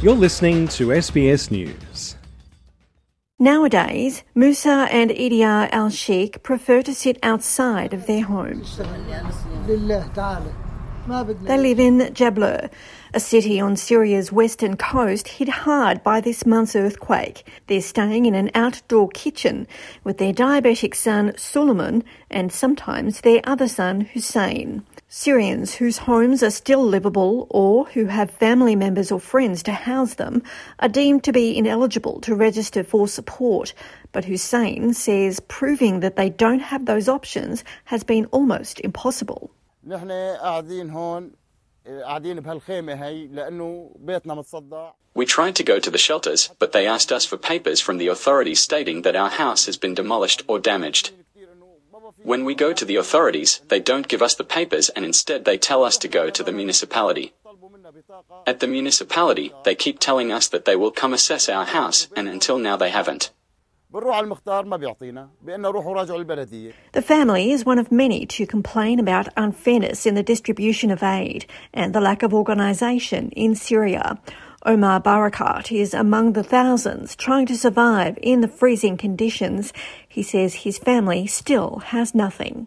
You're 0.00 0.14
listening 0.14 0.68
to 0.78 0.90
SBS 0.90 1.50
News. 1.50 2.14
Nowadays, 3.40 4.22
Musa 4.32 4.86
and 4.92 5.10
Idia 5.10 5.68
Al 5.72 5.90
Sheikh 5.90 6.40
prefer 6.44 6.82
to 6.82 6.94
sit 6.94 7.18
outside 7.24 7.92
of 7.92 8.06
their 8.06 8.22
home. 8.22 8.62
They 9.66 11.58
live 11.58 11.80
in 11.80 11.98
Jableh, 12.14 12.70
a 13.12 13.18
city 13.18 13.58
on 13.58 13.74
Syria's 13.74 14.30
western 14.30 14.76
coast 14.76 15.26
hit 15.26 15.48
hard 15.48 16.04
by 16.04 16.20
this 16.20 16.46
month's 16.46 16.76
earthquake. 16.76 17.44
They're 17.66 17.80
staying 17.80 18.26
in 18.26 18.36
an 18.36 18.52
outdoor 18.54 19.08
kitchen 19.08 19.66
with 20.04 20.18
their 20.18 20.32
diabetic 20.32 20.94
son 20.94 21.32
Suleiman 21.36 22.04
and 22.30 22.52
sometimes 22.52 23.22
their 23.22 23.40
other 23.42 23.66
son 23.66 24.02
Hussein. 24.02 24.84
Syrians 25.10 25.74
whose 25.74 25.96
homes 25.96 26.42
are 26.42 26.50
still 26.50 26.84
livable 26.84 27.46
or 27.48 27.86
who 27.86 28.04
have 28.06 28.30
family 28.30 28.76
members 28.76 29.10
or 29.10 29.18
friends 29.18 29.62
to 29.62 29.72
house 29.72 30.14
them 30.14 30.42
are 30.80 30.88
deemed 30.88 31.24
to 31.24 31.32
be 31.32 31.56
ineligible 31.56 32.20
to 32.20 32.34
register 32.34 32.84
for 32.84 33.08
support. 33.08 33.72
But 34.12 34.26
Hussein 34.26 34.92
says 34.92 35.40
proving 35.40 36.00
that 36.00 36.16
they 36.16 36.28
don't 36.28 36.60
have 36.60 36.84
those 36.84 37.08
options 37.08 37.64
has 37.86 38.04
been 38.04 38.26
almost 38.26 38.80
impossible. 38.80 39.50
We 45.14 45.24
tried 45.24 45.56
to 45.56 45.64
go 45.64 45.78
to 45.78 45.90
the 45.90 45.96
shelters, 45.96 46.50
but 46.58 46.72
they 46.72 46.86
asked 46.86 47.12
us 47.12 47.24
for 47.24 47.38
papers 47.38 47.80
from 47.80 47.96
the 47.96 48.08
authorities 48.08 48.60
stating 48.60 49.02
that 49.02 49.16
our 49.16 49.30
house 49.30 49.64
has 49.64 49.78
been 49.78 49.94
demolished 49.94 50.42
or 50.46 50.58
damaged. 50.58 51.12
When 52.16 52.44
we 52.44 52.54
go 52.54 52.72
to 52.72 52.84
the 52.84 52.96
authorities, 52.96 53.60
they 53.68 53.80
don't 53.80 54.08
give 54.08 54.22
us 54.22 54.34
the 54.34 54.44
papers 54.44 54.88
and 54.90 55.04
instead 55.04 55.44
they 55.44 55.58
tell 55.58 55.84
us 55.84 55.96
to 55.98 56.08
go 56.08 56.30
to 56.30 56.42
the 56.42 56.52
municipality. 56.52 57.34
At 58.46 58.60
the 58.60 58.66
municipality, 58.66 59.52
they 59.64 59.74
keep 59.74 59.98
telling 59.98 60.30
us 60.32 60.48
that 60.48 60.64
they 60.64 60.76
will 60.76 60.90
come 60.90 61.12
assess 61.14 61.48
our 61.48 61.64
house, 61.64 62.08
and 62.16 62.28
until 62.28 62.58
now 62.58 62.76
they 62.76 62.90
haven't. 62.90 63.30
The 63.90 64.02
family 67.02 67.52
is 67.52 67.64
one 67.64 67.78
of 67.78 67.90
many 67.90 68.26
to 68.26 68.46
complain 68.46 69.00
about 69.00 69.28
unfairness 69.36 70.04
in 70.04 70.14
the 70.14 70.22
distribution 70.22 70.90
of 70.90 71.02
aid 71.02 71.46
and 71.72 71.94
the 71.94 72.00
lack 72.00 72.22
of 72.22 72.34
organisation 72.34 73.30
in 73.30 73.54
Syria. 73.54 74.20
Omar 74.66 75.00
Barakat 75.00 75.72
is 75.72 75.94
among 75.94 76.34
the 76.34 76.42
thousands 76.42 77.16
trying 77.16 77.46
to 77.46 77.56
survive 77.56 78.18
in 78.20 78.42
the 78.42 78.48
freezing 78.48 78.98
conditions. 78.98 79.72
He 80.18 80.24
says 80.24 80.66
his 80.66 80.78
family 80.78 81.28
still 81.28 81.78
has 81.94 82.12
nothing. 82.12 82.66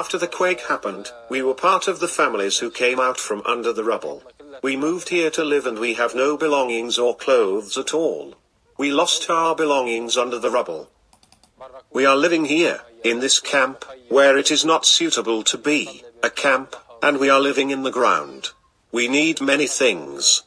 After 0.00 0.18
the 0.18 0.32
quake 0.38 0.62
happened, 0.62 1.06
we 1.30 1.40
were 1.40 1.54
part 1.54 1.86
of 1.86 2.00
the 2.00 2.08
families 2.08 2.58
who 2.58 2.68
came 2.68 2.98
out 2.98 3.16
from 3.16 3.42
under 3.46 3.72
the 3.72 3.84
rubble. 3.84 4.24
We 4.60 4.76
moved 4.76 5.10
here 5.10 5.30
to 5.30 5.44
live 5.44 5.66
and 5.66 5.78
we 5.78 5.94
have 5.94 6.16
no 6.16 6.36
belongings 6.36 6.98
or 6.98 7.14
clothes 7.14 7.78
at 7.78 7.94
all. 7.94 8.34
We 8.76 8.90
lost 8.90 9.30
our 9.30 9.54
belongings 9.54 10.16
under 10.16 10.40
the 10.40 10.50
rubble. 10.50 10.90
We 11.92 12.04
are 12.04 12.16
living 12.16 12.46
here, 12.46 12.80
in 13.04 13.20
this 13.20 13.38
camp, 13.38 13.84
where 14.08 14.36
it 14.36 14.50
is 14.50 14.64
not 14.64 14.84
suitable 14.84 15.44
to 15.44 15.58
be 15.58 16.02
a 16.24 16.30
camp, 16.30 16.74
and 17.00 17.18
we 17.18 17.30
are 17.30 17.38
living 17.38 17.70
in 17.70 17.84
the 17.84 17.92
ground. 17.92 18.50
We 18.90 19.06
need 19.06 19.40
many 19.40 19.68
things. 19.68 20.42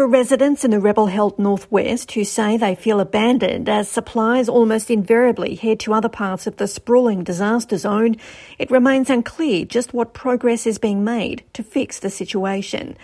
For 0.00 0.08
residents 0.08 0.64
in 0.64 0.70
the 0.70 0.80
rebel 0.80 1.08
held 1.08 1.38
northwest 1.38 2.12
who 2.12 2.24
say 2.24 2.56
they 2.56 2.74
feel 2.74 3.00
abandoned 3.00 3.68
as 3.68 3.86
supplies 3.86 4.48
almost 4.48 4.90
invariably 4.90 5.56
head 5.56 5.78
to 5.80 5.92
other 5.92 6.08
parts 6.08 6.46
of 6.46 6.56
the 6.56 6.68
sprawling 6.68 7.22
disaster 7.22 7.76
zone, 7.76 8.16
it 8.58 8.70
remains 8.70 9.10
unclear 9.10 9.66
just 9.66 9.92
what 9.92 10.14
progress 10.14 10.66
is 10.66 10.78
being 10.78 11.04
made 11.04 11.44
to 11.52 11.62
fix 11.62 11.98
the 11.98 12.08
situation. 12.08 12.96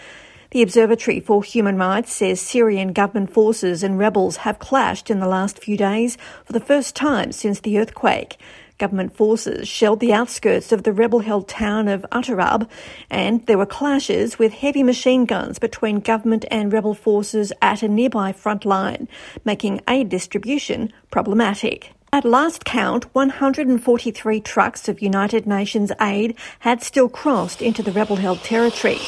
The 0.52 0.62
Observatory 0.62 1.20
for 1.20 1.42
Human 1.42 1.76
Rights 1.76 2.14
says 2.14 2.40
Syrian 2.40 2.94
government 2.94 3.30
forces 3.30 3.82
and 3.82 3.98
rebels 3.98 4.38
have 4.38 4.58
clashed 4.58 5.10
in 5.10 5.20
the 5.20 5.28
last 5.28 5.58
few 5.58 5.76
days 5.76 6.16
for 6.46 6.54
the 6.54 6.60
first 6.60 6.96
time 6.96 7.30
since 7.30 7.60
the 7.60 7.78
earthquake. 7.78 8.38
Government 8.78 9.16
forces 9.16 9.66
shelled 9.66 10.00
the 10.00 10.12
outskirts 10.12 10.70
of 10.70 10.82
the 10.82 10.92
rebel-held 10.92 11.48
town 11.48 11.88
of 11.88 12.04
Atarib, 12.12 12.69
and 13.09 13.44
there 13.47 13.56
were 13.56 13.64
clashes 13.64 14.38
with 14.38 14.53
heavy 14.53 14.82
machine 14.82 15.25
guns 15.25 15.59
between 15.59 16.00
government 16.00 16.44
and 16.50 16.70
rebel 16.70 16.92
forces 16.92 17.54
at 17.62 17.82
a 17.82 17.88
nearby 17.88 18.32
front 18.32 18.66
line, 18.66 19.09
making 19.47 19.81
aid 19.88 20.10
distribution 20.10 20.92
problematic. 21.10 21.92
At 22.12 22.26
last 22.26 22.66
count, 22.66 23.15
143 23.15 24.41
trucks 24.41 24.88
of 24.88 25.00
United 25.00 25.47
Nations 25.47 25.91
aid 25.98 26.36
had 26.60 26.82
still 26.82 27.09
crossed 27.09 27.62
into 27.62 27.82
the 27.82 27.92
rebel-held 27.92 28.42
territory. 28.42 28.98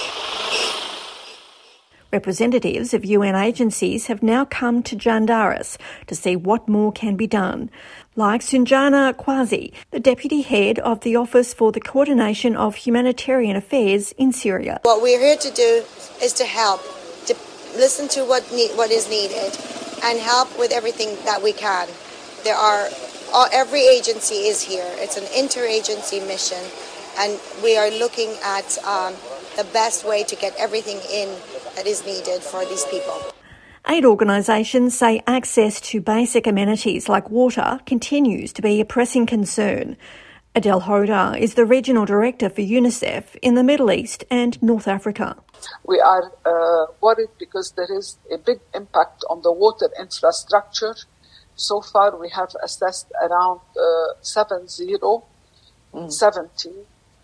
Representatives 2.10 2.94
of 2.94 3.04
UN 3.04 3.34
agencies 3.34 4.06
have 4.06 4.22
now 4.22 4.46
come 4.46 4.82
to 4.84 4.96
Jandaris 4.96 5.76
to 6.06 6.14
see 6.14 6.36
what 6.36 6.66
more 6.66 6.90
can 6.90 7.16
be 7.16 7.26
done, 7.26 7.68
like 8.16 8.40
Sanjana 8.40 9.12
Quazi, 9.12 9.74
the 9.90 10.00
deputy 10.00 10.40
head 10.40 10.78
of 10.78 11.00
the 11.00 11.16
Office 11.16 11.52
for 11.52 11.70
the 11.70 11.80
Coordination 11.80 12.56
of 12.56 12.76
Humanitarian 12.76 13.56
Affairs 13.56 14.12
in 14.12 14.32
Syria. 14.32 14.80
What 14.84 15.02
we're 15.02 15.20
here 15.20 15.36
to 15.36 15.50
do 15.50 15.84
is 16.22 16.32
to 16.34 16.44
help, 16.44 16.80
to 17.26 17.34
listen 17.76 18.08
to 18.08 18.24
what 18.24 18.50
need, 18.52 18.70
what 18.74 18.90
is 18.90 19.10
needed, 19.10 19.58
and 20.02 20.18
help 20.18 20.58
with 20.58 20.72
everything 20.72 21.14
that 21.26 21.42
we 21.42 21.52
can. 21.52 21.88
There 22.42 22.56
are 22.56 22.88
all, 23.34 23.48
every 23.52 23.86
agency 23.86 24.48
is 24.48 24.62
here. 24.62 24.88
It's 24.96 25.18
an 25.18 25.24
interagency 25.24 26.26
mission, 26.26 26.64
and 27.18 27.38
we 27.62 27.76
are 27.76 27.90
looking 27.90 28.34
at 28.42 28.78
um, 28.86 29.12
the 29.58 29.64
best 29.74 30.06
way 30.06 30.24
to 30.24 30.36
get 30.36 30.54
everything 30.56 31.00
in 31.12 31.28
that 31.78 31.86
is 31.86 32.04
needed 32.04 32.42
for 32.42 32.64
these 32.64 32.84
people. 32.86 33.16
Aid 33.86 34.04
organisations 34.04 34.98
say 34.98 35.22
access 35.28 35.80
to 35.80 36.00
basic 36.00 36.44
amenities 36.44 37.08
like 37.08 37.30
water 37.30 37.78
continues 37.86 38.52
to 38.54 38.62
be 38.62 38.80
a 38.80 38.84
pressing 38.84 39.26
concern. 39.26 39.96
Adele 40.56 40.80
Khodr 40.80 41.38
is 41.38 41.54
the 41.54 41.64
regional 41.64 42.04
director 42.04 42.50
for 42.50 42.62
UNICEF 42.62 43.36
in 43.42 43.54
the 43.54 43.62
Middle 43.62 43.92
East 43.92 44.24
and 44.28 44.60
North 44.60 44.88
Africa. 44.88 45.36
We 45.86 46.00
are 46.00 46.32
uh, 46.44 46.86
worried 47.00 47.30
because 47.38 47.70
there 47.76 47.96
is 47.96 48.18
a 48.28 48.38
big 48.38 48.58
impact 48.74 49.22
on 49.30 49.42
the 49.42 49.52
water 49.52 49.88
infrastructure. 50.00 50.96
So 51.54 51.80
far, 51.80 52.18
we 52.18 52.28
have 52.30 52.56
assessed 52.60 53.06
around 53.22 53.60
uh, 53.76 54.14
70, 54.20 54.96
mm. 55.94 56.12
70 56.12 56.70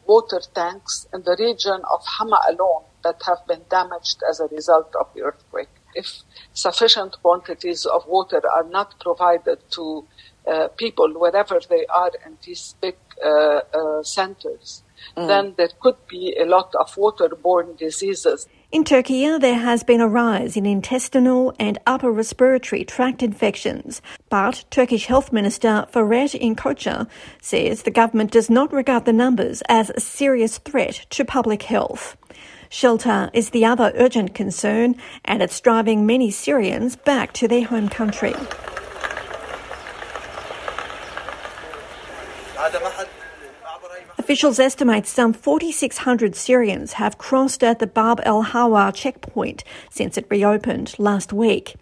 water 0.07 0.41
tanks 0.55 1.09
in 1.13 1.23
the 1.23 1.37
region 1.41 1.81
of 1.93 2.05
Hama 2.07 2.41
alone 2.49 2.85
that 3.05 3.23
have 3.27 3.47
been 3.47 3.63
damaged 3.71 4.23
as 4.29 4.41
a 4.41 4.47
result 4.47 4.93
of 4.99 5.07
the 5.15 5.23
earthquake. 5.23 5.69
If 5.95 6.23
sufficient 6.53 7.17
quantities 7.23 7.87
of 7.87 8.07
water 8.07 8.43
are 8.57 8.65
not 8.65 8.99
provided 8.99 9.59
to 9.73 10.07
uh, 10.47 10.69
people 10.77 11.13
wherever 11.15 11.61
they 11.69 11.87
are 11.87 12.11
in 12.27 12.37
these 12.45 12.75
big 12.81 12.97
uh, 13.25 13.61
uh, 13.73 14.03
centers, 14.03 14.83
mm. 15.17 15.27
then 15.29 15.55
there 15.57 15.71
could 15.81 15.97
be 16.09 16.37
a 16.39 16.45
lot 16.45 16.75
of 16.75 16.95
waterborne 16.97 17.79
diseases. 17.79 18.49
In 18.75 18.83
Turkey, 18.83 19.39
there 19.39 19.55
has 19.55 19.85
been 19.85 20.01
a 20.01 20.09
rise 20.09 20.57
in 20.57 20.67
intestinal 20.67 21.55
and 21.61 21.79
upper 21.87 22.11
respiratory 22.11 22.85
tract 22.85 23.23
infections. 23.23 24.03
But 24.29 24.65
Turkish 24.69 25.07
Health 25.07 25.33
Minister 25.33 25.87
Fahrettin 25.93 26.57
Koca 26.57 27.09
says 27.41 27.83
the 27.83 27.93
government 27.93 28.33
does 28.33 28.51
not 28.51 28.73
regard 28.73 29.05
the 29.05 29.13
numbers 29.13 29.63
as 29.69 29.91
a 29.91 30.01
serious 30.01 30.59
threat 30.59 31.07
to 31.11 31.25
public 31.25 31.63
health. 31.63 32.17
Shelter 32.75 33.31
is 33.33 33.51
the 33.51 33.65
other 33.65 33.93
urgent 33.95 34.35
concern, 34.35 34.97
and 35.25 35.41
it's 35.41 35.61
driving 35.61 36.07
many 36.07 36.33
Syrians 36.33 36.97
back 36.97 37.33
to 37.35 37.47
their 37.47 37.65
home 37.67 37.89
country. 37.89 38.35
Officials 44.19 44.59
estimate 44.59 45.07
some 45.07 45.33
4,600 45.33 46.35
Syrians 46.35 46.95
have 46.95 47.17
crossed 47.17 47.63
at 47.63 47.79
the 47.79 47.87
Bab 47.87 48.21
el 48.25 48.43
Hawa 48.43 48.91
checkpoint 48.93 49.63
since 49.89 50.19
it 50.19 50.27
reopened 50.29 50.97
last 50.99 51.33
week. 51.33 51.77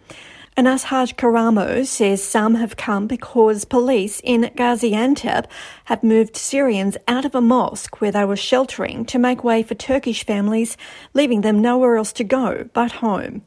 Anas 0.55 0.83
Haj 0.83 1.15
Karamo 1.15 1.83
says 1.83 2.23
some 2.23 2.53
have 2.55 2.77
come 2.77 3.07
because 3.07 3.65
police 3.65 4.21
in 4.23 4.51
Gaziantep 4.55 5.45
have 5.85 6.03
moved 6.03 6.37
Syrians 6.37 6.95
out 7.07 7.25
of 7.25 7.33
a 7.33 7.41
mosque 7.41 7.99
where 7.99 8.11
they 8.11 8.23
were 8.23 8.35
sheltering 8.35 9.03
to 9.05 9.17
make 9.17 9.43
way 9.43 9.63
for 9.63 9.73
Turkish 9.73 10.23
families, 10.23 10.77
leaving 11.15 11.41
them 11.41 11.59
nowhere 11.59 11.97
else 11.97 12.13
to 12.13 12.23
go 12.23 12.69
but 12.73 12.91
home. 12.91 13.41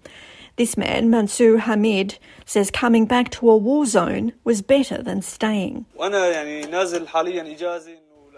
This 0.57 0.77
man, 0.77 1.09
Mansour 1.09 1.59
Hamid, 1.59 2.19
says 2.45 2.73
coming 2.73 3.07
back 3.07 3.31
to 3.33 3.51
a 3.51 3.57
war 3.57 3.87
zone 3.87 4.33
was 4.43 4.61
better 4.63 5.01
than 5.01 5.23
staying. 5.23 5.87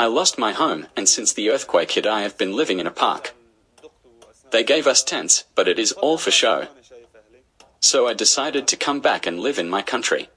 I 0.00 0.06
lost 0.06 0.38
my 0.38 0.52
home, 0.52 0.86
and 0.94 1.08
since 1.08 1.32
the 1.32 1.48
earthquake 1.50 1.92
hit, 1.92 2.06
I 2.06 2.20
have 2.20 2.36
been 2.36 2.54
living 2.54 2.80
in 2.80 2.86
a 2.86 2.90
park. 2.90 3.34
They 4.50 4.62
gave 4.62 4.86
us 4.86 5.02
tents, 5.02 5.44
but 5.54 5.68
it 5.68 5.78
is 5.78 5.92
all 5.92 6.18
for 6.18 6.30
show. 6.30 6.68
So 7.80 8.08
I 8.08 8.14
decided 8.14 8.66
to 8.68 8.76
come 8.76 9.00
back 9.00 9.26
and 9.26 9.40
live 9.40 9.58
in 9.58 9.68
my 9.68 9.82
country. 9.82 10.28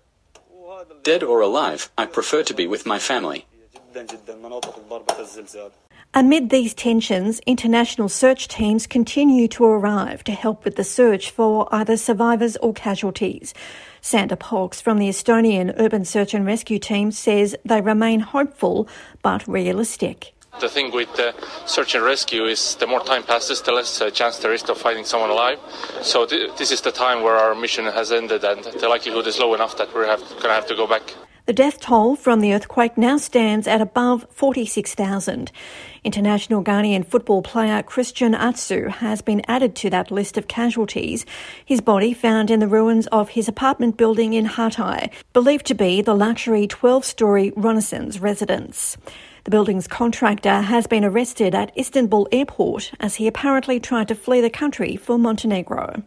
Dead 1.03 1.23
or 1.23 1.41
alive, 1.41 1.91
I 1.97 2.05
prefer 2.05 2.43
to 2.43 2.53
be 2.53 2.67
with 2.67 2.85
my 2.85 2.99
family. 2.99 3.45
Amid 6.13 6.49
these 6.49 6.73
tensions, 6.73 7.39
international 7.45 8.09
search 8.09 8.47
teams 8.47 8.85
continue 8.85 9.47
to 9.49 9.65
arrive 9.65 10.23
to 10.25 10.33
help 10.33 10.65
with 10.65 10.75
the 10.75 10.83
search 10.83 11.31
for 11.31 11.73
either 11.73 11.97
survivors 11.97 12.57
or 12.57 12.73
casualties. 12.73 13.53
Sander 14.01 14.35
Polks 14.35 14.81
from 14.81 14.97
the 14.97 15.07
Estonian 15.07 15.73
Urban 15.77 16.03
Search 16.05 16.33
and 16.33 16.45
Rescue 16.45 16.79
Team 16.79 17.11
says 17.11 17.55
they 17.63 17.81
remain 17.81 18.19
hopeful 18.19 18.87
but 19.21 19.47
realistic. 19.47 20.33
The 20.59 20.69
thing 20.69 20.91
with 20.91 21.15
the 21.15 21.33
search 21.65 21.95
and 21.95 22.03
rescue 22.03 22.45
is 22.45 22.75
the 22.75 22.85
more 22.85 23.03
time 23.03 23.23
passes, 23.23 23.61
the 23.61 23.71
less 23.71 24.01
uh, 24.01 24.11
chance 24.11 24.37
there 24.39 24.53
is 24.53 24.63
of 24.69 24.77
finding 24.77 25.05
someone 25.05 25.29
alive. 25.29 25.59
So 26.01 26.25
th- 26.25 26.55
this 26.57 26.71
is 26.71 26.81
the 26.81 26.91
time 26.91 27.23
where 27.23 27.35
our 27.35 27.55
mission 27.55 27.85
has 27.85 28.11
ended, 28.11 28.43
and 28.43 28.63
the 28.63 28.89
likelihood 28.89 29.27
is 29.27 29.39
low 29.39 29.53
enough 29.55 29.77
that 29.77 29.93
we're 29.93 30.05
going 30.05 30.41
to 30.41 30.49
have 30.49 30.67
to 30.67 30.75
go 30.75 30.85
back. 30.85 31.15
The 31.47 31.53
death 31.53 31.79
toll 31.79 32.15
from 32.15 32.41
the 32.41 32.53
earthquake 32.53 32.97
now 32.97 33.17
stands 33.17 33.67
at 33.67 33.81
above 33.81 34.27
46,000. 34.29 35.51
International 36.03 36.63
Ghanaian 36.63 37.05
football 37.05 37.41
player 37.41 37.81
Christian 37.81 38.35
Atsu 38.35 38.89
has 38.89 39.21
been 39.23 39.41
added 39.47 39.75
to 39.77 39.89
that 39.89 40.11
list 40.11 40.37
of 40.37 40.47
casualties. 40.47 41.25
His 41.65 41.81
body 41.81 42.13
found 42.13 42.51
in 42.51 42.59
the 42.59 42.67
ruins 42.67 43.07
of 43.07 43.29
his 43.29 43.47
apartment 43.47 43.97
building 43.97 44.33
in 44.33 44.45
Hatay, 44.45 45.11
believed 45.33 45.65
to 45.65 45.73
be 45.73 46.01
the 46.01 46.15
luxury 46.15 46.67
12-storey 46.67 47.53
Renaissance 47.55 48.19
residence. 48.19 48.97
The 49.43 49.51
building's 49.51 49.87
contractor 49.87 50.61
has 50.61 50.85
been 50.85 51.03
arrested 51.03 51.55
at 51.55 51.75
Istanbul 51.75 52.27
airport 52.31 52.91
as 52.99 53.15
he 53.15 53.25
apparently 53.25 53.79
tried 53.79 54.07
to 54.09 54.15
flee 54.15 54.39
the 54.39 54.51
country 54.51 54.95
for 54.95 55.17
Montenegro. 55.17 56.03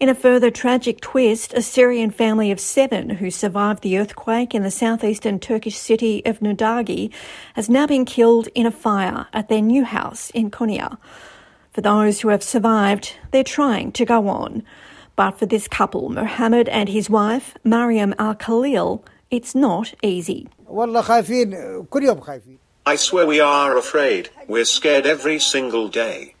In 0.00 0.08
a 0.08 0.14
further 0.14 0.50
tragic 0.50 1.00
twist, 1.00 1.52
a 1.52 1.62
Syrian 1.62 2.10
family 2.10 2.50
of 2.50 2.58
seven 2.58 3.10
who 3.10 3.30
survived 3.30 3.82
the 3.82 3.98
earthquake 3.98 4.54
in 4.54 4.62
the 4.62 4.70
southeastern 4.70 5.38
Turkish 5.38 5.76
city 5.76 6.24
of 6.24 6.40
Nurdagi 6.40 7.12
has 7.54 7.68
now 7.68 7.86
been 7.86 8.04
killed 8.06 8.48
in 8.54 8.66
a 8.66 8.70
fire 8.70 9.26
at 9.32 9.48
their 9.48 9.62
new 9.62 9.84
house 9.84 10.30
in 10.30 10.50
Konya. 10.50 10.98
For 11.72 11.82
those 11.82 12.20
who 12.20 12.28
have 12.28 12.42
survived, 12.42 13.14
they're 13.30 13.44
trying 13.44 13.92
to 13.92 14.04
go 14.04 14.26
on. 14.28 14.62
But 15.16 15.38
for 15.38 15.46
this 15.46 15.68
couple, 15.68 16.08
Mohammed 16.08 16.68
and 16.70 16.88
his 16.88 17.10
wife, 17.10 17.56
Mariam 17.62 18.14
Al 18.18 18.34
Khalil, 18.34 19.04
it's 19.30 19.54
not 19.54 19.94
easy. 20.02 20.48
I 22.86 22.96
swear 22.96 23.26
we 23.26 23.40
are 23.40 23.76
afraid. 23.76 24.30
We're 24.46 24.64
scared 24.64 25.06
every 25.06 25.38
single 25.38 25.88
day. 25.88 26.34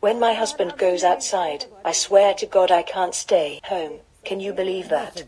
When 0.00 0.18
my 0.18 0.34
husband 0.34 0.74
goes 0.78 1.04
outside, 1.04 1.66
I 1.84 1.92
swear 1.92 2.34
to 2.34 2.46
God 2.46 2.70
I 2.70 2.82
can't 2.82 3.14
stay 3.14 3.60
home. 3.64 4.00
Can 4.24 4.40
you 4.40 4.52
believe 4.52 4.88
that? 4.88 5.24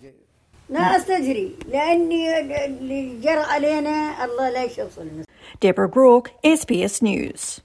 Deborah 5.60 5.88
Groarke, 5.88 6.30
SBS 6.42 7.02
News. 7.02 7.60